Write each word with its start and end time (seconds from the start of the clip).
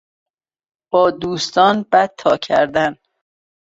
با 0.91 1.11
دوستان 1.11 1.85
بدتا 1.91 2.37
کردن 2.37 2.97